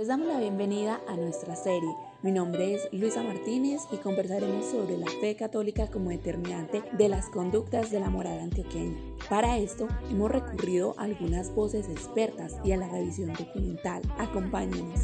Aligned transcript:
Les 0.00 0.08
damos 0.08 0.28
la 0.28 0.40
bienvenida 0.40 0.98
a 1.08 1.14
nuestra 1.14 1.54
serie. 1.54 1.94
Mi 2.22 2.32
nombre 2.32 2.72
es 2.72 2.88
Luisa 2.90 3.22
Martínez 3.22 3.82
y 3.92 3.98
conversaremos 3.98 4.64
sobre 4.64 4.96
la 4.96 5.04
fe 5.20 5.36
católica 5.36 5.88
como 5.88 6.08
determinante 6.08 6.82
de 6.92 7.10
las 7.10 7.28
conductas 7.28 7.90
de 7.90 8.00
la 8.00 8.08
moral 8.08 8.40
antioqueña. 8.40 8.96
Para 9.28 9.58
esto 9.58 9.88
hemos 10.10 10.30
recurrido 10.30 10.94
a 10.96 11.02
algunas 11.02 11.54
voces 11.54 11.86
expertas 11.90 12.56
y 12.64 12.72
a 12.72 12.78
la 12.78 12.88
revisión 12.88 13.34
documental. 13.34 14.00
Acompáñenos. 14.16 15.00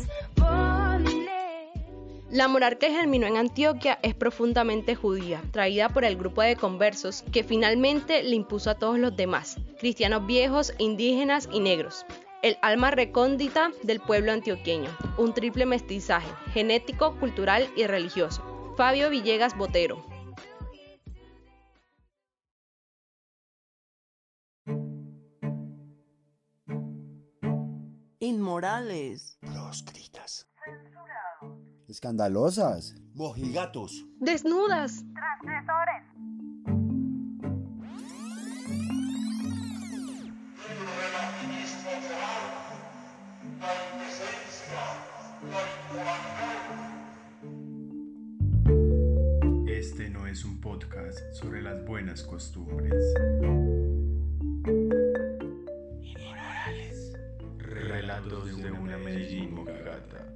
La 2.30 2.48
moral 2.48 2.78
que 2.78 2.90
germinó 2.90 3.26
en 3.26 3.36
Antioquia 3.36 3.98
es 4.00 4.14
profundamente 4.14 4.94
judía, 4.94 5.42
traída 5.50 5.90
por 5.90 6.06
el 6.06 6.16
grupo 6.16 6.40
de 6.40 6.56
conversos 6.56 7.22
que 7.32 7.44
finalmente 7.44 8.22
le 8.22 8.34
impuso 8.34 8.70
a 8.70 8.76
todos 8.76 8.98
los 8.98 9.14
demás, 9.14 9.58
cristianos 9.78 10.26
viejos, 10.26 10.72
indígenas 10.78 11.50
y 11.52 11.60
negros 11.60 12.06
el 12.42 12.56
alma 12.62 12.90
recóndita 12.90 13.70
del 13.82 14.00
pueblo 14.00 14.32
antioqueño, 14.32 14.90
un 15.18 15.34
triple 15.34 15.66
mestizaje, 15.66 16.28
genético, 16.52 17.18
cultural 17.18 17.68
y 17.77 17.86
religioso. 17.86 18.74
Fabio 18.77 19.10
Villegas 19.10 19.56
Botero. 19.56 20.04
Inmorales. 28.18 29.38
Proscritas. 29.41 30.48
Censurados. 30.64 31.60
Escandalosas. 31.88 32.94
Mojigatos. 33.14 34.05
Desnudas. 34.18 35.05
Transgresores. 35.14 36.35
Este 49.66 50.08
no 50.08 50.26
es 50.26 50.44
un 50.44 50.60
podcast 50.60 51.18
sobre 51.32 51.62
las 51.62 51.84
buenas 51.84 52.22
costumbres. 52.22 52.94
Inmorales. 56.02 57.12
Relatos 57.58 58.56
de 58.56 58.70
una 58.72 58.98
Medellín 58.98 59.54
Mogagata. 59.54 60.28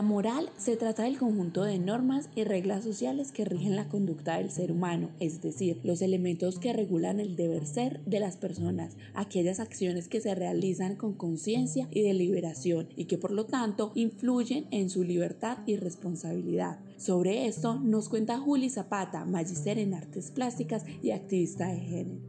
La 0.00 0.06
moral 0.06 0.48
se 0.56 0.78
trata 0.78 1.02
del 1.02 1.18
conjunto 1.18 1.62
de 1.62 1.78
normas 1.78 2.30
y 2.34 2.44
reglas 2.44 2.84
sociales 2.84 3.32
que 3.32 3.44
rigen 3.44 3.76
la 3.76 3.90
conducta 3.90 4.38
del 4.38 4.50
ser 4.50 4.72
humano, 4.72 5.10
es 5.20 5.42
decir, 5.42 5.78
los 5.84 6.00
elementos 6.00 6.58
que 6.58 6.72
regulan 6.72 7.20
el 7.20 7.36
deber 7.36 7.66
ser 7.66 8.00
de 8.06 8.18
las 8.18 8.38
personas, 8.38 8.96
aquellas 9.12 9.60
acciones 9.60 10.08
que 10.08 10.22
se 10.22 10.34
realizan 10.34 10.96
con 10.96 11.12
conciencia 11.12 11.86
y 11.90 12.00
deliberación 12.00 12.88
y 12.96 13.04
que 13.08 13.18
por 13.18 13.30
lo 13.30 13.44
tanto 13.44 13.92
influyen 13.94 14.68
en 14.70 14.88
su 14.88 15.04
libertad 15.04 15.58
y 15.66 15.76
responsabilidad. 15.76 16.78
Sobre 16.96 17.46
esto 17.46 17.78
nos 17.78 18.08
cuenta 18.08 18.38
Juli 18.38 18.70
Zapata, 18.70 19.26
magíster 19.26 19.78
en 19.78 19.92
artes 19.92 20.30
plásticas 20.30 20.86
y 21.02 21.10
activista 21.10 21.68
de 21.68 21.78
género. 21.78 22.20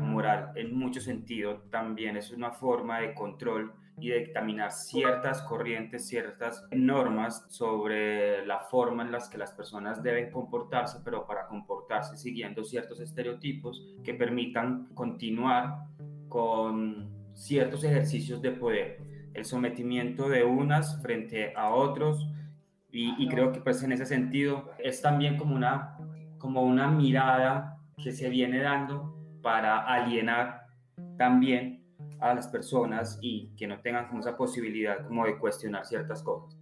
Moral 0.00 0.50
en 0.56 0.76
mucho 0.76 1.00
sentido 1.00 1.62
también 1.70 2.16
es 2.16 2.32
una 2.32 2.50
forma 2.50 2.98
de 2.98 3.14
control 3.14 3.72
y 4.02 4.10
dictaminar 4.10 4.72
ciertas 4.72 5.42
corrientes, 5.42 6.08
ciertas 6.08 6.66
normas 6.72 7.46
sobre 7.48 8.44
la 8.44 8.58
forma 8.58 9.04
en 9.04 9.12
las 9.12 9.28
que 9.28 9.38
las 9.38 9.52
personas 9.52 10.02
deben 10.02 10.32
comportarse, 10.32 10.98
pero 11.04 11.24
para 11.24 11.46
comportarse 11.46 12.16
siguiendo 12.16 12.64
ciertos 12.64 12.98
estereotipos 12.98 13.94
que 14.02 14.14
permitan 14.14 14.86
continuar 14.94 15.84
con 16.28 17.08
ciertos 17.32 17.84
ejercicios 17.84 18.42
de 18.42 18.50
poder, 18.50 18.98
el 19.34 19.44
sometimiento 19.44 20.28
de 20.28 20.42
unas 20.42 21.00
frente 21.00 21.52
a 21.54 21.70
otros 21.70 22.28
y, 22.90 23.14
y 23.22 23.28
creo 23.28 23.52
que 23.52 23.60
pues 23.60 23.84
en 23.84 23.92
ese 23.92 24.04
sentido 24.04 24.72
es 24.80 25.00
también 25.00 25.36
como 25.36 25.54
una, 25.54 25.96
como 26.38 26.62
una 26.62 26.88
mirada 26.88 27.78
que 28.02 28.10
se 28.10 28.28
viene 28.28 28.58
dando 28.58 29.16
para 29.42 29.78
alienar 29.78 30.66
también 31.16 31.81
a 32.20 32.34
las 32.34 32.48
personas 32.48 33.18
y 33.20 33.48
que 33.56 33.66
no 33.66 33.80
tengan 33.80 34.08
como 34.08 34.20
esa 34.20 34.36
posibilidad 34.36 35.06
como 35.06 35.26
de 35.26 35.38
cuestionar 35.38 35.84
ciertas 35.86 36.22
cosas. 36.22 36.61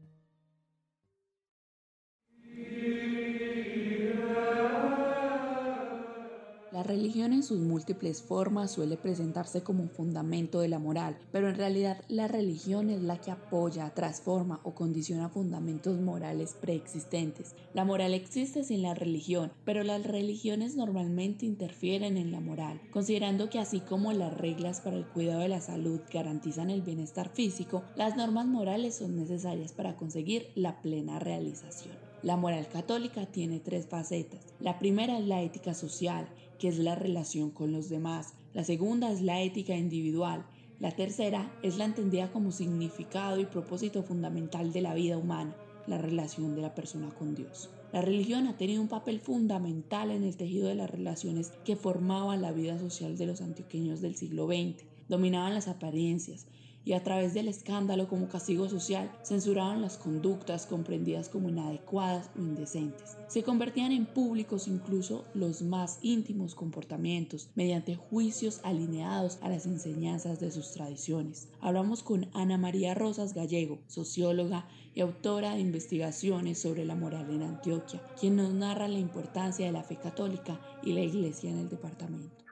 La 6.72 6.84
religión 6.84 7.32
en 7.32 7.42
sus 7.42 7.58
múltiples 7.58 8.22
formas 8.22 8.70
suele 8.70 8.96
presentarse 8.96 9.60
como 9.64 9.82
un 9.82 9.90
fundamento 9.90 10.60
de 10.60 10.68
la 10.68 10.78
moral, 10.78 11.18
pero 11.32 11.48
en 11.48 11.56
realidad 11.56 12.00
la 12.06 12.28
religión 12.28 12.90
es 12.90 13.02
la 13.02 13.20
que 13.20 13.32
apoya, 13.32 13.90
transforma 13.90 14.60
o 14.62 14.72
condiciona 14.72 15.28
fundamentos 15.28 15.98
morales 15.98 16.54
preexistentes. 16.60 17.56
La 17.74 17.84
moral 17.84 18.14
existe 18.14 18.62
sin 18.62 18.82
la 18.82 18.94
religión, 18.94 19.50
pero 19.64 19.82
las 19.82 20.04
religiones 20.04 20.76
normalmente 20.76 21.44
interfieren 21.44 22.16
en 22.16 22.30
la 22.30 22.38
moral, 22.38 22.80
considerando 22.92 23.50
que 23.50 23.58
así 23.58 23.80
como 23.80 24.12
las 24.12 24.32
reglas 24.38 24.80
para 24.80 24.96
el 24.96 25.06
cuidado 25.06 25.40
de 25.40 25.48
la 25.48 25.60
salud 25.60 26.00
garantizan 26.12 26.70
el 26.70 26.82
bienestar 26.82 27.30
físico, 27.30 27.82
las 27.96 28.16
normas 28.16 28.46
morales 28.46 28.94
son 28.94 29.16
necesarias 29.16 29.72
para 29.72 29.96
conseguir 29.96 30.52
la 30.54 30.80
plena 30.82 31.18
realización. 31.18 32.09
La 32.22 32.36
moral 32.36 32.68
católica 32.68 33.24
tiene 33.24 33.60
tres 33.60 33.86
facetas. 33.86 34.40
La 34.60 34.78
primera 34.78 35.18
es 35.18 35.26
la 35.26 35.40
ética 35.40 35.72
social, 35.72 36.28
que 36.58 36.68
es 36.68 36.78
la 36.78 36.94
relación 36.94 37.50
con 37.50 37.72
los 37.72 37.88
demás. 37.88 38.34
La 38.52 38.62
segunda 38.62 39.10
es 39.10 39.22
la 39.22 39.40
ética 39.40 39.74
individual. 39.74 40.44
La 40.80 40.90
tercera 40.90 41.50
es 41.62 41.78
la 41.78 41.86
entendida 41.86 42.30
como 42.30 42.52
significado 42.52 43.40
y 43.40 43.46
propósito 43.46 44.02
fundamental 44.02 44.70
de 44.70 44.82
la 44.82 44.92
vida 44.92 45.16
humana, 45.16 45.56
la 45.86 45.96
relación 45.96 46.54
de 46.54 46.60
la 46.60 46.74
persona 46.74 47.08
con 47.18 47.34
Dios. 47.34 47.70
La 47.90 48.02
religión 48.02 48.46
ha 48.48 48.58
tenido 48.58 48.82
un 48.82 48.88
papel 48.88 49.18
fundamental 49.18 50.10
en 50.10 50.22
el 50.22 50.36
tejido 50.36 50.68
de 50.68 50.74
las 50.74 50.90
relaciones 50.90 51.52
que 51.64 51.74
formaban 51.74 52.42
la 52.42 52.52
vida 52.52 52.78
social 52.78 53.16
de 53.16 53.26
los 53.26 53.40
antioqueños 53.40 54.02
del 54.02 54.14
siglo 54.14 54.46
XX. 54.46 54.84
Dominaban 55.08 55.54
las 55.54 55.68
apariencias, 55.68 56.46
y 56.84 56.92
a 56.94 57.02
través 57.02 57.34
del 57.34 57.48
escándalo 57.48 58.08
como 58.08 58.28
castigo 58.28 58.68
social 58.68 59.10
censuraban 59.22 59.82
las 59.82 59.96
conductas 59.96 60.66
comprendidas 60.66 61.28
como 61.28 61.48
inadecuadas 61.48 62.30
o 62.36 62.40
indecentes. 62.40 63.16
Se 63.28 63.42
convertían 63.42 63.92
en 63.92 64.06
públicos 64.06 64.66
incluso 64.66 65.24
los 65.34 65.62
más 65.62 65.98
íntimos 66.02 66.54
comportamientos 66.54 67.50
mediante 67.54 67.96
juicios 67.96 68.60
alineados 68.62 69.38
a 69.42 69.48
las 69.48 69.66
enseñanzas 69.66 70.40
de 70.40 70.50
sus 70.50 70.72
tradiciones. 70.72 71.48
Hablamos 71.60 72.02
con 72.02 72.28
Ana 72.32 72.58
María 72.58 72.94
Rosas 72.94 73.34
Gallego, 73.34 73.78
socióloga 73.86 74.66
y 74.94 75.00
autora 75.00 75.54
de 75.54 75.60
investigaciones 75.60 76.60
sobre 76.60 76.84
la 76.84 76.94
moral 76.94 77.30
en 77.30 77.42
Antioquia, 77.42 78.02
quien 78.18 78.36
nos 78.36 78.52
narra 78.52 78.88
la 78.88 78.98
importancia 78.98 79.66
de 79.66 79.72
la 79.72 79.82
fe 79.82 79.96
católica 79.96 80.60
y 80.82 80.92
la 80.92 81.00
iglesia 81.00 81.50
en 81.50 81.58
el 81.58 81.68
departamento. 81.68 82.49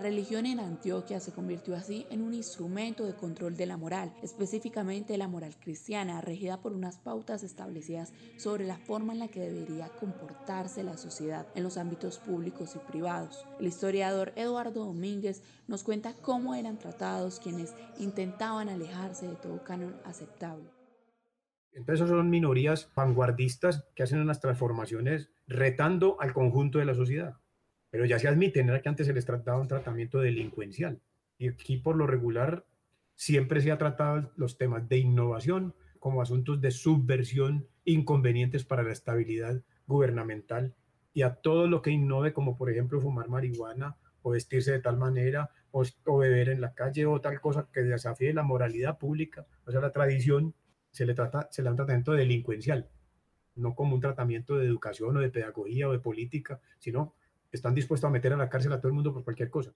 Religión 0.00 0.46
en 0.46 0.60
Antioquia 0.60 1.20
se 1.20 1.32
convirtió 1.32 1.76
así 1.76 2.06
en 2.10 2.22
un 2.22 2.34
instrumento 2.34 3.04
de 3.04 3.14
control 3.14 3.56
de 3.56 3.66
la 3.66 3.76
moral, 3.76 4.12
específicamente 4.22 5.16
la 5.18 5.28
moral 5.28 5.54
cristiana, 5.60 6.20
regida 6.20 6.60
por 6.60 6.72
unas 6.72 6.98
pautas 6.98 7.42
establecidas 7.42 8.12
sobre 8.36 8.66
la 8.66 8.78
forma 8.78 9.12
en 9.12 9.18
la 9.18 9.28
que 9.28 9.40
debería 9.40 9.88
comportarse 9.88 10.82
la 10.82 10.96
sociedad 10.96 11.46
en 11.54 11.62
los 11.62 11.76
ámbitos 11.76 12.18
públicos 12.18 12.74
y 12.74 12.78
privados. 12.90 13.46
El 13.58 13.66
historiador 13.66 14.32
Eduardo 14.36 14.84
Domínguez 14.86 15.42
nos 15.68 15.84
cuenta 15.84 16.14
cómo 16.14 16.54
eran 16.54 16.78
tratados 16.78 17.38
quienes 17.38 17.74
intentaban 17.98 18.68
alejarse 18.68 19.28
de 19.28 19.36
todo 19.36 19.62
canon 19.62 19.94
aceptable. 20.04 20.70
Entonces 21.72 22.08
son 22.08 22.30
minorías 22.30 22.90
vanguardistas 22.96 23.84
que 23.94 24.02
hacen 24.02 24.20
unas 24.20 24.40
transformaciones 24.40 25.30
retando 25.46 26.16
al 26.20 26.32
conjunto 26.32 26.78
de 26.78 26.86
la 26.86 26.94
sociedad 26.94 27.36
pero 27.90 28.04
ya 28.04 28.18
se 28.18 28.28
admiten, 28.28 28.68
era 28.68 28.80
que 28.80 28.88
antes 28.88 29.06
se 29.06 29.12
les 29.12 29.26
trataba 29.26 29.60
un 29.60 29.68
tratamiento 29.68 30.20
delincuencial. 30.20 31.00
Y 31.38 31.48
aquí 31.48 31.76
por 31.76 31.96
lo 31.96 32.06
regular 32.06 32.64
siempre 33.16 33.60
se 33.60 33.70
ha 33.70 33.78
tratado 33.78 34.32
los 34.36 34.56
temas 34.56 34.88
de 34.88 34.98
innovación 34.98 35.74
como 35.98 36.22
asuntos 36.22 36.60
de 36.60 36.70
subversión 36.70 37.66
inconvenientes 37.84 38.64
para 38.64 38.82
la 38.82 38.92
estabilidad 38.92 39.62
gubernamental 39.86 40.74
y 41.12 41.22
a 41.22 41.34
todo 41.34 41.66
lo 41.66 41.82
que 41.82 41.90
innove, 41.90 42.32
como 42.32 42.56
por 42.56 42.70
ejemplo 42.70 43.00
fumar 43.00 43.28
marihuana 43.28 43.96
o 44.22 44.30
vestirse 44.30 44.72
de 44.72 44.80
tal 44.80 44.96
manera 44.96 45.50
o, 45.72 45.84
beber 46.18 46.48
en 46.48 46.60
la 46.60 46.74
calle 46.74 47.06
o 47.06 47.20
tal 47.20 47.40
cosa 47.40 47.68
que 47.72 47.82
desafíe 47.82 48.32
la 48.32 48.42
moralidad 48.42 48.98
pública, 48.98 49.46
o 49.66 49.70
sea, 49.70 49.80
la 49.80 49.92
tradición, 49.92 50.54
se 50.90 51.06
le 51.06 51.14
trata, 51.14 51.48
se 51.50 51.62
le 51.62 51.66
da 51.66 51.70
un 51.72 51.76
tratamiento 51.76 52.12
delincuencial, 52.12 52.88
no 53.54 53.74
como 53.74 53.94
un 53.94 54.00
tratamiento 54.00 54.56
de 54.56 54.66
educación 54.66 55.16
o 55.16 55.20
de 55.20 55.30
pedagogía 55.30 55.88
o 55.88 55.92
de 55.92 56.00
política, 56.00 56.60
sino 56.78 57.14
están 57.52 57.74
dispuestos 57.74 58.08
a 58.08 58.10
meter 58.10 58.32
a 58.32 58.36
la 58.36 58.48
cárcel 58.48 58.72
a 58.72 58.78
todo 58.78 58.88
el 58.88 58.94
mundo 58.94 59.12
por 59.12 59.24
cualquier 59.24 59.50
cosa. 59.50 59.72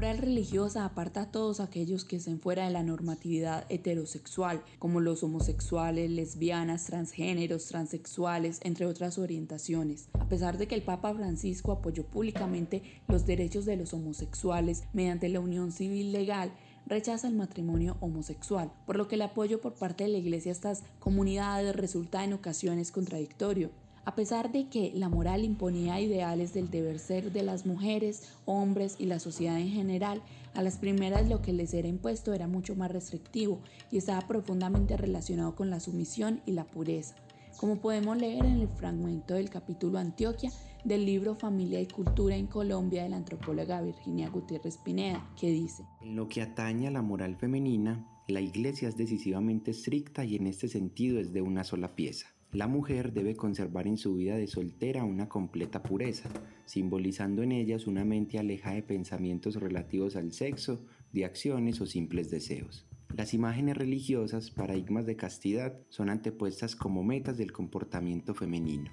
Moral 0.00 0.18
religiosa 0.18 0.84
aparta 0.84 1.22
a 1.22 1.30
todos 1.32 1.58
aquellos 1.58 2.04
que 2.04 2.16
estén 2.16 2.38
fuera 2.38 2.64
de 2.64 2.70
la 2.70 2.84
normatividad 2.84 3.66
heterosexual, 3.68 4.62
como 4.78 5.00
los 5.00 5.24
homosexuales, 5.24 6.10
lesbianas, 6.10 6.86
transgéneros, 6.86 7.66
transexuales, 7.66 8.60
entre 8.62 8.86
otras 8.86 9.18
orientaciones. 9.18 10.08
A 10.14 10.28
pesar 10.28 10.58
de 10.58 10.68
que 10.68 10.76
el 10.76 10.82
Papa 10.82 11.12
Francisco 11.12 11.72
apoyó 11.72 12.06
públicamente 12.06 13.02
los 13.08 13.26
derechos 13.26 13.66
de 13.66 13.76
los 13.76 13.92
homosexuales 13.92 14.84
mediante 14.92 15.28
la 15.28 15.40
unión 15.40 15.72
civil 15.72 16.12
legal, 16.12 16.52
rechaza 16.90 17.28
el 17.28 17.36
matrimonio 17.36 17.96
homosexual, 18.00 18.70
por 18.84 18.96
lo 18.96 19.06
que 19.06 19.14
el 19.14 19.22
apoyo 19.22 19.60
por 19.60 19.74
parte 19.74 20.04
de 20.04 20.10
la 20.10 20.18
Iglesia 20.18 20.50
a 20.50 20.54
estas 20.54 20.82
comunidades 20.98 21.74
resulta 21.74 22.24
en 22.24 22.32
ocasiones 22.32 22.90
contradictorio. 22.90 23.70
A 24.04 24.16
pesar 24.16 24.50
de 24.50 24.68
que 24.68 24.90
la 24.94 25.08
moral 25.08 25.44
imponía 25.44 26.00
ideales 26.00 26.52
del 26.52 26.68
deber 26.68 26.98
ser 26.98 27.32
de 27.32 27.44
las 27.44 27.64
mujeres, 27.64 28.32
hombres 28.44 28.96
y 28.98 29.06
la 29.06 29.20
sociedad 29.20 29.60
en 29.60 29.70
general, 29.70 30.20
a 30.54 30.62
las 30.62 30.78
primeras 30.78 31.28
lo 31.28 31.42
que 31.42 31.52
les 31.52 31.72
era 31.74 31.86
impuesto 31.86 32.32
era 32.32 32.48
mucho 32.48 32.74
más 32.74 32.90
restrictivo 32.90 33.60
y 33.92 33.98
estaba 33.98 34.26
profundamente 34.26 34.96
relacionado 34.96 35.54
con 35.54 35.70
la 35.70 35.78
sumisión 35.78 36.40
y 36.44 36.52
la 36.52 36.64
pureza. 36.64 37.14
Como 37.56 37.76
podemos 37.76 38.16
leer 38.16 38.44
en 38.44 38.62
el 38.62 38.68
fragmento 38.68 39.34
del 39.34 39.48
capítulo 39.48 39.98
Antioquia, 39.98 40.50
del 40.84 41.04
libro 41.04 41.34
Familia 41.34 41.80
y 41.80 41.86
Cultura 41.86 42.36
en 42.36 42.46
Colombia 42.46 43.02
de 43.02 43.10
la 43.10 43.16
antropóloga 43.16 43.82
Virginia 43.82 44.28
Gutiérrez 44.28 44.78
Pineda, 44.78 45.30
que 45.38 45.50
dice, 45.50 45.84
En 46.00 46.16
lo 46.16 46.28
que 46.28 46.42
atañe 46.42 46.88
a 46.88 46.90
la 46.90 47.02
moral 47.02 47.36
femenina, 47.36 48.06
la 48.28 48.40
Iglesia 48.40 48.88
es 48.88 48.96
decisivamente 48.96 49.72
estricta 49.72 50.24
y 50.24 50.36
en 50.36 50.46
este 50.46 50.68
sentido 50.68 51.18
es 51.18 51.32
de 51.32 51.42
una 51.42 51.64
sola 51.64 51.94
pieza. 51.96 52.28
La 52.52 52.66
mujer 52.66 53.12
debe 53.12 53.36
conservar 53.36 53.86
en 53.86 53.96
su 53.96 54.16
vida 54.16 54.36
de 54.36 54.48
soltera 54.48 55.04
una 55.04 55.28
completa 55.28 55.82
pureza, 55.82 56.28
simbolizando 56.64 57.42
en 57.42 57.52
ellas 57.52 57.86
una 57.86 58.04
mente 58.04 58.38
alejada 58.38 58.76
de 58.76 58.82
pensamientos 58.82 59.54
relativos 59.54 60.16
al 60.16 60.32
sexo, 60.32 60.84
de 61.12 61.24
acciones 61.24 61.80
o 61.80 61.86
simples 61.86 62.30
deseos. 62.30 62.86
Las 63.16 63.34
imágenes 63.34 63.76
religiosas, 63.76 64.50
paradigmas 64.50 65.06
de 65.06 65.16
castidad, 65.16 65.78
son 65.88 66.10
antepuestas 66.10 66.74
como 66.74 67.02
metas 67.02 67.38
del 67.38 67.52
comportamiento 67.52 68.34
femenino. 68.34 68.90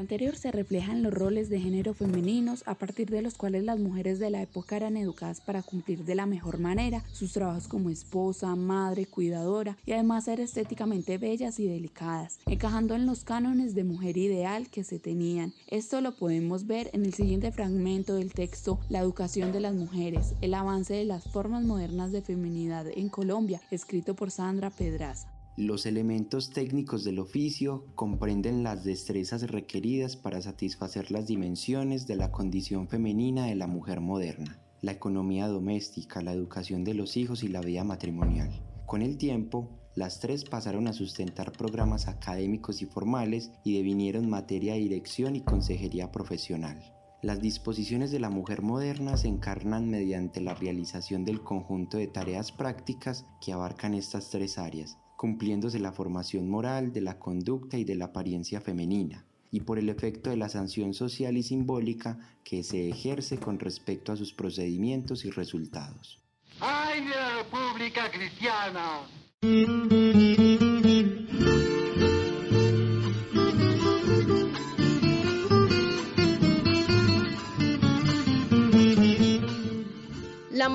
Anterior 0.00 0.34
se 0.34 0.50
refleja 0.50 0.92
en 0.92 1.02
los 1.02 1.12
roles 1.12 1.50
de 1.50 1.60
género 1.60 1.92
femeninos 1.92 2.62
a 2.66 2.74
partir 2.74 3.10
de 3.10 3.20
los 3.20 3.34
cuales 3.34 3.64
las 3.64 3.78
mujeres 3.78 4.18
de 4.18 4.30
la 4.30 4.40
época 4.40 4.76
eran 4.76 4.96
educadas 4.96 5.42
para 5.42 5.62
cumplir 5.62 6.04
de 6.04 6.14
la 6.14 6.24
mejor 6.24 6.58
manera 6.58 7.04
sus 7.12 7.32
trabajos 7.32 7.68
como 7.68 7.90
esposa, 7.90 8.56
madre, 8.56 9.04
cuidadora 9.04 9.76
y 9.84 9.92
además 9.92 10.24
ser 10.24 10.40
estéticamente 10.40 11.18
bellas 11.18 11.60
y 11.60 11.68
delicadas, 11.68 12.38
encajando 12.46 12.94
en 12.94 13.04
los 13.04 13.24
cánones 13.24 13.74
de 13.74 13.84
mujer 13.84 14.16
ideal 14.16 14.70
que 14.70 14.84
se 14.84 14.98
tenían. 14.98 15.52
Esto 15.66 16.00
lo 16.00 16.16
podemos 16.16 16.66
ver 16.66 16.88
en 16.94 17.04
el 17.04 17.12
siguiente 17.12 17.52
fragmento 17.52 18.14
del 18.14 18.32
texto 18.32 18.80
La 18.88 19.00
educación 19.00 19.52
de 19.52 19.60
las 19.60 19.74
mujeres, 19.74 20.34
el 20.40 20.54
avance 20.54 20.94
de 20.94 21.04
las 21.04 21.24
formas 21.24 21.62
modernas 21.62 22.10
de 22.10 22.22
feminidad 22.22 22.86
en 22.88 23.10
Colombia, 23.10 23.60
escrito 23.70 24.14
por 24.14 24.30
Sandra 24.30 24.70
Pedraza. 24.70 25.39
Los 25.60 25.84
elementos 25.84 26.48
técnicos 26.48 27.04
del 27.04 27.18
oficio 27.18 27.84
comprenden 27.94 28.62
las 28.62 28.82
destrezas 28.82 29.42
requeridas 29.42 30.16
para 30.16 30.40
satisfacer 30.40 31.10
las 31.10 31.26
dimensiones 31.26 32.06
de 32.06 32.16
la 32.16 32.32
condición 32.32 32.88
femenina 32.88 33.44
de 33.44 33.56
la 33.56 33.66
mujer 33.66 34.00
moderna, 34.00 34.58
la 34.80 34.92
economía 34.92 35.48
doméstica, 35.48 36.22
la 36.22 36.32
educación 36.32 36.82
de 36.82 36.94
los 36.94 37.18
hijos 37.18 37.42
y 37.42 37.48
la 37.48 37.60
vida 37.60 37.84
matrimonial. 37.84 38.48
Con 38.86 39.02
el 39.02 39.18
tiempo, 39.18 39.68
las 39.94 40.18
tres 40.18 40.46
pasaron 40.46 40.88
a 40.88 40.94
sustentar 40.94 41.52
programas 41.52 42.08
académicos 42.08 42.80
y 42.80 42.86
formales 42.86 43.50
y 43.62 43.76
devinieron 43.76 44.30
materia 44.30 44.72
de 44.72 44.80
dirección 44.80 45.36
y 45.36 45.42
consejería 45.42 46.10
profesional. 46.10 46.82
Las 47.20 47.42
disposiciones 47.42 48.10
de 48.10 48.18
la 48.18 48.30
mujer 48.30 48.62
moderna 48.62 49.18
se 49.18 49.28
encarnan 49.28 49.90
mediante 49.90 50.40
la 50.40 50.54
realización 50.54 51.26
del 51.26 51.42
conjunto 51.42 51.98
de 51.98 52.06
tareas 52.06 52.50
prácticas 52.50 53.26
que 53.42 53.52
abarcan 53.52 53.92
estas 53.92 54.30
tres 54.30 54.56
áreas, 54.56 54.96
cumpliéndose 55.20 55.78
la 55.78 55.92
formación 55.92 56.48
moral 56.48 56.94
de 56.94 57.02
la 57.02 57.18
conducta 57.18 57.76
y 57.76 57.84
de 57.84 57.94
la 57.94 58.06
apariencia 58.06 58.62
femenina, 58.62 59.26
y 59.50 59.60
por 59.60 59.78
el 59.78 59.90
efecto 59.90 60.30
de 60.30 60.38
la 60.38 60.48
sanción 60.48 60.94
social 60.94 61.36
y 61.36 61.42
simbólica 61.42 62.18
que 62.42 62.62
se 62.62 62.88
ejerce 62.88 63.36
con 63.36 63.58
respecto 63.58 64.12
a 64.12 64.16
sus 64.16 64.32
procedimientos 64.32 65.26
y 65.26 65.30
resultados. 65.30 66.22
¡Ay 66.60 67.04
de 67.04 67.10
la 67.10 67.36
República 67.36 68.10
Cristiana! 68.10 69.00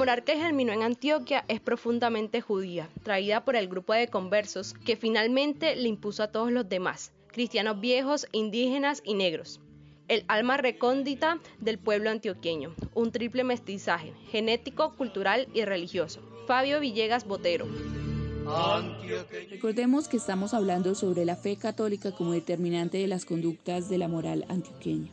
Moral 0.05 0.24
que 0.24 0.38
germinó 0.38 0.71
en 0.71 0.83
Antioquia 0.83 1.45
es 1.47 1.59
profundamente 1.59 2.39
judía, 2.39 2.88
traída 3.01 3.43
por 3.43 3.55
el 3.55 3.67
grupo 3.67 3.91
de 3.91 4.07
conversos 4.07 4.75
que 4.85 4.97
finalmente 4.97 5.75
le 5.75 5.89
impuso 5.89 6.21
a 6.21 6.27
todos 6.27 6.51
los 6.51 6.69
demás, 6.69 7.12
cristianos 7.25 7.81
viejos, 7.81 8.27
indígenas 8.31 9.01
y 9.03 9.15
negros. 9.15 9.62
El 10.07 10.24
alma 10.27 10.57
recóndita 10.57 11.39
del 11.59 11.79
pueblo 11.79 12.12
antioqueño, 12.12 12.75
un 12.93 13.12
triple 13.12 13.43
mestizaje, 13.43 14.13
genético, 14.29 14.95
cultural 14.95 15.47
y 15.55 15.65
religioso. 15.65 16.21
Fabio 16.45 16.79
Villegas 16.79 17.25
Botero. 17.25 17.65
Recordemos 19.50 20.07
que 20.07 20.17
estamos 20.17 20.53
hablando 20.53 20.93
sobre 20.93 21.25
la 21.25 21.35
fe 21.35 21.55
católica 21.55 22.12
como 22.12 22.33
determinante 22.33 23.00
de 23.00 23.07
las 23.07 23.25
conductas 23.25 23.89
de 23.89 23.97
la 23.97 24.07
moral 24.07 24.45
antioqueña. 24.50 25.09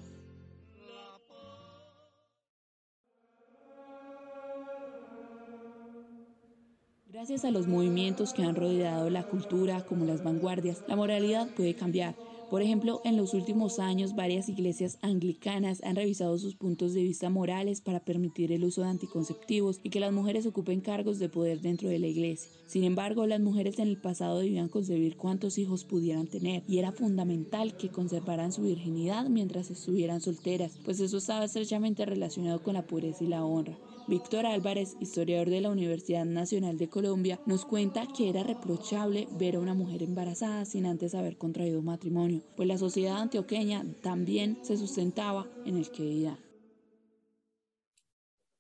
Gracias 7.23 7.45
a 7.45 7.53
los 7.53 7.69
movimientos 7.69 8.33
que 8.33 8.43
han 8.43 8.57
rodeado 8.57 9.09
la 9.09 9.23
cultura, 9.23 9.83
como 9.83 10.05
las 10.05 10.23
vanguardias, 10.23 10.83
la 10.87 10.97
moralidad 10.97 11.55
puede 11.55 11.77
cambiar. 11.77 12.19
Por 12.49 12.63
ejemplo, 12.63 13.01
en 13.05 13.17
los 13.17 13.33
últimos 13.33 13.79
años 13.79 14.17
varias 14.17 14.49
iglesias 14.49 14.99
anglicanas 15.03 15.81
han 15.85 15.95
revisado 15.95 16.37
sus 16.37 16.57
puntos 16.57 16.95
de 16.95 17.05
vista 17.05 17.31
morales 17.31 17.81
para 17.81 18.01
permitir 18.01 18.51
el 18.51 18.65
uso 18.65 18.83
de 18.83 18.89
anticonceptivos 18.89 19.79
y 19.85 19.91
que 19.91 20.01
las 20.01 20.13
mujeres 20.13 20.47
ocupen 20.47 20.81
cargos 20.81 21.21
de 21.21 21.29
poder 21.29 21.61
dentro 21.61 21.89
de 21.89 22.01
la 22.01 22.09
iglesia. 22.09 22.51
Sin 22.67 22.83
embargo, 22.83 23.25
las 23.29 23.41
mujeres 23.41 23.79
en 23.79 23.87
el 23.87 23.99
pasado 23.99 24.41
debían 24.41 24.69
concebir 24.69 25.17
cuántos 25.17 25.59
hijos 25.59 25.85
pudieran 25.85 26.27
tener 26.27 26.65
y 26.67 26.79
era 26.79 26.91
fundamental 26.91 27.77
que 27.77 27.93
conservaran 27.93 28.51
su 28.51 28.63
virginidad 28.65 29.29
mientras 29.29 29.71
estuvieran 29.71 30.21
solteras, 30.21 30.81
pues 30.83 30.99
eso 30.99 31.19
estaba 31.19 31.45
estrechamente 31.45 32.05
relacionado 32.05 32.63
con 32.65 32.75
la 32.75 32.87
pureza 32.89 33.23
y 33.23 33.29
la 33.29 33.45
honra. 33.45 33.81
Víctor 34.07 34.47
Álvarez, 34.47 34.97
historiador 35.01 35.51
de 35.51 35.61
la 35.61 35.71
Universidad 35.71 36.25
Nacional 36.25 36.79
de 36.79 36.89
Colombia, 36.89 37.41
nos 37.47 37.65
cuenta 37.65 38.07
que 38.17 38.29
era 38.29 38.43
reprochable 38.43 39.29
ver 39.39 39.57
a 39.57 39.61
una 39.61 39.75
mujer 39.75 40.03
embarazada 40.03 40.65
sin 40.65 40.87
antes 40.87 41.15
haber 41.15 41.39
contraído 41.39 41.83
matrimonio, 41.83 42.43
pues 42.57 42.69
la 42.69 42.79
sociedad 42.79 43.21
antioqueña 43.21 43.85
también 44.03 44.59
se 44.63 44.77
sustentaba 44.77 45.51
en 45.65 45.77
el 45.77 45.91
que. 45.91 46.03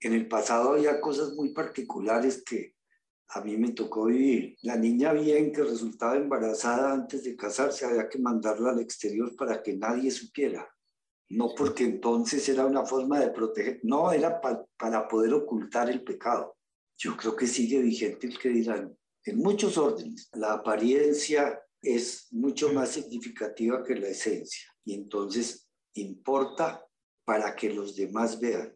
En 0.00 0.14
el 0.14 0.26
pasado 0.26 0.72
había 0.72 1.00
cosas 1.00 1.34
muy 1.34 1.50
particulares 1.50 2.42
que 2.44 2.75
a 3.28 3.40
mí 3.40 3.56
me 3.56 3.72
tocó 3.72 4.06
vivir. 4.06 4.56
La 4.62 4.76
niña 4.76 5.12
bien 5.12 5.52
que 5.52 5.62
resultaba 5.62 6.16
embarazada 6.16 6.92
antes 6.92 7.25
de 7.25 7.37
casarse 7.37 7.87
había 7.87 8.08
que 8.08 8.18
mandarla 8.18 8.70
al 8.70 8.80
exterior 8.80 9.34
para 9.37 9.62
que 9.62 9.76
nadie 9.76 10.11
supiera. 10.11 10.68
No 11.31 11.55
porque 11.57 11.85
entonces 11.85 12.49
era 12.49 12.67
una 12.67 12.85
forma 12.85 13.19
de 13.19 13.31
proteger, 13.31 13.81
no, 13.85 14.12
era 14.12 14.41
para 14.41 15.09
poder 15.09 15.33
ocultar 15.35 15.88
el 15.88 16.02
pecado. 16.02 16.57
Yo 16.99 17.17
creo 17.17 17.35
que 17.35 17.47
sigue 17.47 17.81
vigente 17.81 18.26
el 18.26 18.38
que 18.38 18.50
dirán, 18.50 18.97
en 19.25 19.38
muchos 19.38 19.79
órdenes, 19.79 20.29
la 20.35 20.55
apariencia 20.55 21.61
es 21.81 22.29
mucho 22.33 22.73
más 22.73 22.91
significativa 22.91 23.83
que 23.83 23.95
la 23.95 24.09
esencia 24.09 24.69
y 24.85 24.95
entonces 24.95 25.69
importa 25.95 26.85
para 27.25 27.55
que 27.55 27.73
los 27.73 27.97
demás 27.97 28.41
vean. 28.41 28.75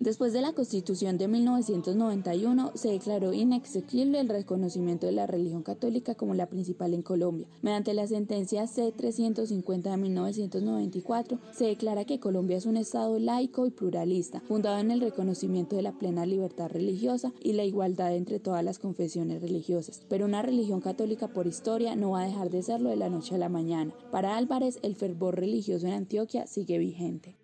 Después 0.00 0.32
de 0.32 0.40
la 0.40 0.54
Constitución 0.54 1.18
de 1.18 1.28
1991, 1.28 2.72
se 2.74 2.88
declaró 2.88 3.34
inexequible 3.34 4.18
el 4.18 4.30
reconocimiento 4.30 5.04
de 5.04 5.12
la 5.12 5.26
religión 5.26 5.62
católica 5.62 6.14
como 6.14 6.32
la 6.32 6.46
principal 6.46 6.94
en 6.94 7.02
Colombia. 7.02 7.46
Mediante 7.60 7.92
la 7.92 8.06
sentencia 8.06 8.66
C-350 8.66 9.90
de 9.90 9.96
1994, 9.98 11.38
se 11.52 11.66
declara 11.66 12.06
que 12.06 12.18
Colombia 12.18 12.56
es 12.56 12.64
un 12.64 12.78
Estado 12.78 13.18
laico 13.18 13.66
y 13.66 13.72
pluralista, 13.72 14.40
fundado 14.40 14.78
en 14.78 14.90
el 14.90 15.02
reconocimiento 15.02 15.76
de 15.76 15.82
la 15.82 15.92
plena 15.92 16.24
libertad 16.24 16.70
religiosa 16.70 17.34
y 17.38 17.52
la 17.52 17.64
igualdad 17.64 18.16
entre 18.16 18.40
todas 18.40 18.64
las 18.64 18.78
confesiones 18.78 19.42
religiosas. 19.42 20.00
Pero 20.08 20.24
una 20.24 20.40
religión 20.40 20.80
católica 20.80 21.28
por 21.28 21.46
historia 21.46 21.94
no 21.94 22.12
va 22.12 22.22
a 22.22 22.26
dejar 22.26 22.48
de 22.48 22.62
serlo 22.62 22.88
de 22.88 22.96
la 22.96 23.10
noche 23.10 23.34
a 23.34 23.38
la 23.38 23.50
mañana. 23.50 23.92
Para 24.10 24.38
Álvarez, 24.38 24.78
el 24.80 24.96
fervor 24.96 25.38
religioso 25.38 25.86
en 25.86 25.92
Antioquia 25.92 26.46
sigue 26.46 26.78
vigente 26.78 27.39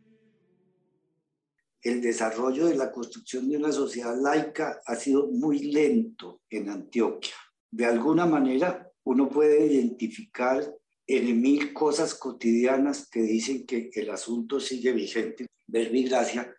el 1.88 2.00
desarrollo 2.00 2.66
de 2.66 2.76
la 2.76 2.90
construcción 2.90 3.49
de 3.49 3.57
una 3.57 3.73
sociedad 3.73 4.16
laica 4.21 4.81
ha 4.87 4.97
sido 4.97 5.28
muy 5.28 5.71
lento 5.71 6.43
en 6.50 6.69
Antioquia. 6.69 7.35
De 7.71 7.85
alguna 7.85 8.26
manera, 8.26 8.90
uno 9.05 9.28
puede 9.28 9.66
identificar 9.66 10.69
en 11.07 11.40
mil 11.40 11.73
cosas 11.73 12.14
cotidianas 12.14 13.09
que 13.09 13.21
dicen 13.21 13.64
que 13.66 13.90
el 13.95 14.11
asunto 14.11 14.59
sigue 14.59 14.93
vigente. 14.93 15.47
Ver 15.69 15.93
mi 15.93 16.05
gracia, 16.05 16.52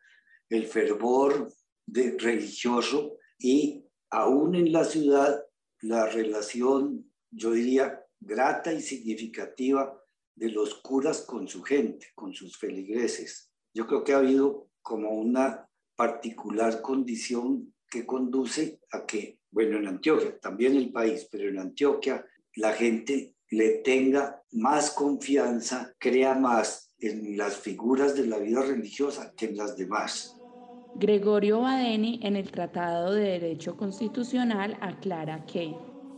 el 0.50 0.66
fervor 0.68 1.54
de 1.86 2.18
religioso 2.18 3.18
y 3.38 3.86
aún 4.10 4.56
en 4.56 4.72
la 4.72 4.86
ciudad 4.86 5.44
la 5.82 6.08
relación, 6.08 7.12
yo 7.32 7.52
diría, 7.52 8.04
grata 8.20 8.74
y 8.74 8.82
significativa 8.82 10.02
de 10.36 10.50
los 10.50 10.76
curas 10.76 11.22
con 11.22 11.48
su 11.48 11.62
gente, 11.64 12.08
con 12.16 12.34
sus 12.34 12.58
feligreses. 12.58 13.52
Yo 13.74 13.86
creo 13.86 14.04
que 14.04 14.14
ha 14.14 14.18
habido 14.18 14.70
como 14.88 15.10
una 15.10 15.68
particular 15.98 16.82
condición 16.82 17.74
que 17.90 18.06
conduce 18.06 18.80
a 18.94 19.06
que, 19.06 19.38
bueno, 19.52 19.78
en 19.78 19.88
Antioquia, 19.88 20.40
también 20.40 20.78
el 20.78 20.94
país, 20.94 21.28
pero 21.30 21.50
en 21.50 21.60
Antioquia 21.60 22.26
la 22.56 22.72
gente 22.72 23.36
le 23.50 23.80
tenga 23.80 24.42
más 24.52 24.92
confianza, 24.92 25.94
crea 26.00 26.36
más 26.36 26.94
en 27.00 27.38
las 27.38 27.58
figuras 27.58 28.16
de 28.16 28.28
la 28.28 28.38
vida 28.38 28.62
religiosa 28.62 29.34
que 29.36 29.48
en 29.48 29.58
las 29.58 29.76
demás. 29.76 30.38
Gregorio 30.96 31.60
Badeni 31.60 32.22
en 32.24 32.38
el 32.38 32.50
Tratado 32.50 33.12
de 33.12 33.24
Derecho 33.24 33.76
Constitucional 33.76 34.78
aclara 34.80 35.46
que 35.46 35.76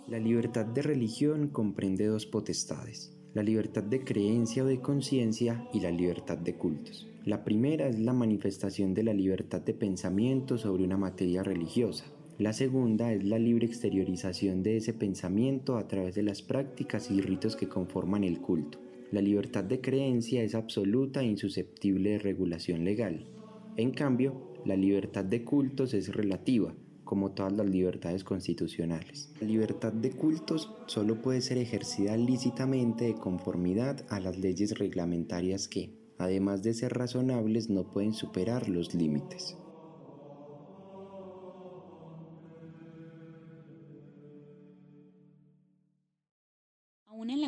la 0.08 0.20
libertad 0.20 0.66
de 0.68 0.84
religión 0.84 1.48
comprende 1.48 2.06
dos 2.06 2.28
potestades, 2.28 3.19
la 3.34 3.44
libertad 3.44 3.84
de 3.84 4.04
creencia 4.04 4.64
o 4.64 4.68
de 4.68 4.80
conciencia 4.80 5.68
y 5.74 5.82
la 5.82 5.92
libertad 5.92 6.38
de 6.38 6.56
cultos. 6.56 7.08
La 7.26 7.44
primera 7.44 7.88
es 7.88 8.00
la 8.00 8.14
manifestación 8.14 8.94
de 8.94 9.04
la 9.04 9.14
libertad 9.14 9.62
de 9.62 9.74
pensamiento 9.74 10.58
sobre 10.58 10.84
una 10.84 10.98
materia 10.98 11.44
religiosa. 11.44 12.06
La 12.40 12.54
segunda 12.54 13.14
es 13.14 13.24
la 13.24 13.38
libre 13.38 13.68
exteriorización 13.68 14.64
de 14.64 14.78
ese 14.78 14.94
pensamiento 14.94 15.78
a 15.78 15.88
través 15.88 16.16
de 16.16 16.24
las 16.24 16.42
prácticas 16.42 17.12
y 17.12 17.22
ritos 17.22 17.56
que 17.56 17.68
conforman 17.68 18.24
el 18.24 18.40
culto. 18.40 18.80
La 19.12 19.22
libertad 19.22 19.64
de 19.64 19.82
creencia 19.82 20.42
es 20.42 20.56
absoluta 20.56 21.22
e 21.22 21.26
insusceptible 21.26 22.12
de 22.12 22.20
regulación 22.20 22.84
legal. 22.84 23.28
En 23.76 23.92
cambio, 23.92 24.54
la 24.66 24.76
libertad 24.76 25.26
de 25.26 25.44
cultos 25.44 25.94
es 25.94 26.16
relativa, 26.16 26.74
como 27.10 27.32
todas 27.32 27.54
las 27.54 27.68
libertades 27.68 28.24
constitucionales. 28.24 29.32
La 29.42 29.48
libertad 29.48 29.92
de 29.92 30.12
cultos 30.12 30.72
solo 30.86 31.24
puede 31.24 31.42
ser 31.42 31.58
ejercida 31.58 32.16
lícitamente 32.16 33.06
de 33.06 33.16
conformidad 33.16 34.06
a 34.10 34.20
las 34.20 34.38
leyes 34.38 34.78
reglamentarias 34.78 35.68
que, 35.68 35.90
además 36.20 36.62
de 36.62 36.76
ser 36.76 36.94
razonables, 36.94 37.68
no 37.68 37.92
pueden 37.92 38.14
superar 38.14 38.70
los 38.70 38.94
límites. 38.94 39.58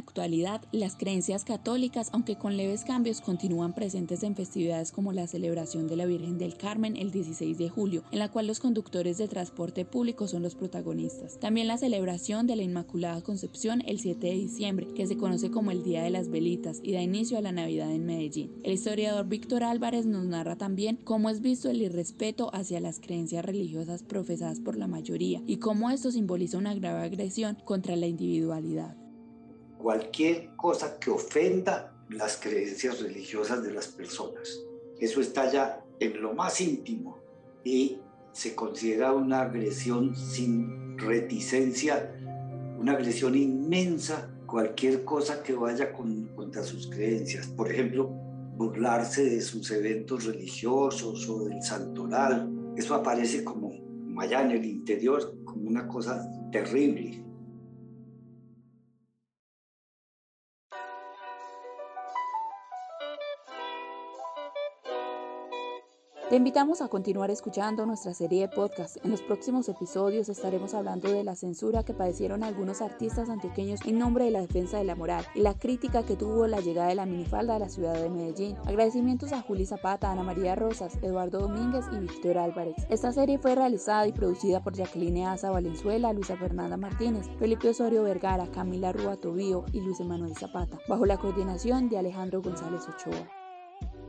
Actualidad, 0.01 0.61
las 0.71 0.95
creencias 0.95 1.45
católicas, 1.45 2.09
aunque 2.11 2.35
con 2.35 2.57
leves 2.57 2.83
cambios, 2.83 3.21
continúan 3.21 3.73
presentes 3.73 4.23
en 4.23 4.35
festividades 4.35 4.91
como 4.91 5.13
la 5.13 5.27
celebración 5.27 5.87
de 5.87 5.95
la 5.95 6.05
Virgen 6.05 6.37
del 6.37 6.57
Carmen 6.57 6.97
el 6.97 7.11
16 7.11 7.57
de 7.57 7.69
julio, 7.69 8.03
en 8.11 8.19
la 8.19 8.29
cual 8.29 8.47
los 8.47 8.59
conductores 8.59 9.17
de 9.17 9.27
transporte 9.27 9.85
público 9.85 10.27
son 10.27 10.43
los 10.43 10.55
protagonistas. 10.55 11.39
También 11.39 11.67
la 11.67 11.77
celebración 11.77 12.47
de 12.47 12.55
la 12.55 12.63
Inmaculada 12.63 13.21
Concepción 13.21 13.81
el 13.85 13.99
7 13.99 14.27
de 14.27 14.33
diciembre, 14.33 14.87
que 14.95 15.07
se 15.07 15.17
conoce 15.17 15.51
como 15.51 15.71
el 15.71 15.83
Día 15.83 16.03
de 16.03 16.09
las 16.09 16.29
Velitas 16.29 16.79
y 16.83 16.93
da 16.93 17.01
inicio 17.01 17.37
a 17.37 17.41
la 17.41 17.51
Navidad 17.51 17.91
en 17.91 18.05
Medellín. 18.05 18.51
El 18.63 18.73
historiador 18.73 19.27
Víctor 19.27 19.63
Álvarez 19.63 20.05
nos 20.05 20.25
narra 20.25 20.57
también 20.57 20.97
cómo 21.03 21.29
es 21.29 21.41
visto 21.41 21.69
el 21.69 21.81
irrespeto 21.81 22.53
hacia 22.53 22.79
las 22.79 22.99
creencias 22.99 23.45
religiosas 23.45 24.03
profesadas 24.03 24.59
por 24.59 24.75
la 24.75 24.87
mayoría 24.87 25.41
y 25.47 25.57
cómo 25.57 25.89
esto 25.89 26.11
simboliza 26.11 26.57
una 26.57 26.73
grave 26.73 27.01
agresión 27.01 27.57
contra 27.65 27.95
la 27.95 28.07
individualidad 28.07 29.00
cualquier 29.81 30.55
cosa 30.55 30.99
que 30.99 31.09
ofenda 31.09 31.93
las 32.09 32.37
creencias 32.37 33.01
religiosas 33.01 33.63
de 33.63 33.73
las 33.73 33.87
personas. 33.87 34.61
Eso 34.99 35.21
está 35.21 35.51
ya 35.51 35.83
en 35.99 36.21
lo 36.21 36.33
más 36.33 36.61
íntimo 36.61 37.17
y 37.63 37.97
se 38.31 38.55
considera 38.55 39.13
una 39.13 39.41
agresión 39.41 40.15
sin 40.15 40.97
reticencia, 40.97 42.13
una 42.77 42.93
agresión 42.93 43.35
inmensa, 43.35 44.29
cualquier 44.45 45.03
cosa 45.03 45.41
que 45.41 45.53
vaya 45.53 45.91
contra 45.93 46.63
sus 46.63 46.87
creencias. 46.87 47.47
Por 47.47 47.71
ejemplo, 47.71 48.09
burlarse 48.55 49.23
de 49.23 49.41
sus 49.41 49.71
eventos 49.71 50.25
religiosos 50.25 51.27
o 51.29 51.45
del 51.45 51.61
santoral. 51.63 52.49
Eso 52.75 52.93
aparece 52.95 53.43
como 53.43 53.71
allá 54.19 54.43
en 54.43 54.51
el 54.51 54.65
interior 54.65 55.35
como 55.43 55.67
una 55.67 55.87
cosa 55.87 56.29
terrible. 56.51 57.23
Te 66.31 66.37
invitamos 66.37 66.81
a 66.81 66.87
continuar 66.87 67.29
escuchando 67.29 67.85
nuestra 67.85 68.13
serie 68.13 68.43
de 68.43 68.47
podcast. 68.47 68.95
En 69.03 69.11
los 69.11 69.21
próximos 69.21 69.67
episodios 69.67 70.29
estaremos 70.29 70.73
hablando 70.73 71.11
de 71.11 71.25
la 71.25 71.35
censura 71.35 71.83
que 71.83 71.93
padecieron 71.93 72.41
algunos 72.41 72.81
artistas 72.81 73.27
antioqueños 73.27 73.81
en 73.85 73.99
nombre 73.99 74.23
de 74.23 74.31
la 74.31 74.39
defensa 74.39 74.77
de 74.77 74.85
la 74.85 74.95
moral 74.95 75.25
y 75.35 75.41
la 75.41 75.55
crítica 75.55 76.03
que 76.03 76.15
tuvo 76.15 76.47
la 76.47 76.61
llegada 76.61 76.87
de 76.87 76.95
la 76.95 77.05
minifalda 77.05 77.57
a 77.57 77.59
la 77.59 77.67
ciudad 77.67 78.01
de 78.01 78.09
Medellín. 78.09 78.55
Agradecimientos 78.65 79.33
a 79.33 79.41
Juli 79.41 79.65
Zapata, 79.65 80.09
Ana 80.09 80.23
María 80.23 80.55
Rosas, 80.55 80.97
Eduardo 81.01 81.39
Domínguez 81.39 81.83
y 81.91 81.99
Víctor 81.99 82.37
Álvarez. 82.37 82.77
Esta 82.87 83.11
serie 83.11 83.37
fue 83.37 83.53
realizada 83.53 84.07
y 84.07 84.13
producida 84.13 84.63
por 84.63 84.73
Jacqueline 84.73 85.25
Asa 85.25 85.51
Valenzuela, 85.51 86.13
Luisa 86.13 86.37
Fernanda 86.37 86.77
Martínez, 86.77 87.27
Felipe 87.39 87.67
Osorio 87.67 88.03
Vergara, 88.03 88.47
Camila 88.47 88.93
Rúa 88.93 89.17
Tobío 89.17 89.65
y 89.73 89.81
Luis 89.81 89.99
Emanuel 89.99 90.37
Zapata, 90.37 90.79
bajo 90.87 91.05
la 91.05 91.17
coordinación 91.17 91.89
de 91.89 91.97
Alejandro 91.97 92.41
González 92.41 92.83
Ochoa. 92.87 93.40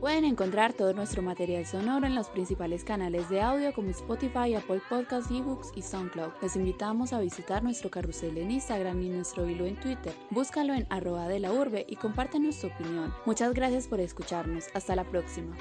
Pueden 0.03 0.25
encontrar 0.25 0.73
todo 0.73 0.91
nuestro 0.91 1.21
material 1.21 1.65
sonoro 1.65 2.05
en 2.05 2.13
los 2.13 2.27
principales 2.27 2.83
canales 2.83 3.29
de 3.29 3.41
audio 3.41 3.73
como 3.73 3.89
Spotify, 3.91 4.53
Apple 4.53 4.81
Podcasts, 4.89 5.31
eBooks 5.31 5.71
y 5.77 5.81
SoundCloud. 5.81 6.33
Les 6.41 6.57
invitamos 6.57 7.13
a 7.13 7.21
visitar 7.21 7.63
nuestro 7.63 7.89
carrusel 7.89 8.37
en 8.37 8.51
Instagram 8.51 9.01
y 9.01 9.07
nuestro 9.07 9.47
hilo 9.47 9.65
en 9.65 9.79
Twitter. 9.79 10.13
Búscalo 10.29 10.73
en 10.73 10.87
arroba 10.89 11.29
de 11.29 11.39
la 11.39 11.53
urbe 11.53 11.85
y 11.87 11.95
compártenos 11.95 12.59
tu 12.59 12.67
opinión. 12.67 13.13
Muchas 13.25 13.53
gracias 13.53 13.87
por 13.87 14.01
escucharnos. 14.01 14.65
Hasta 14.73 14.93
la 14.93 15.05
próxima. 15.05 15.55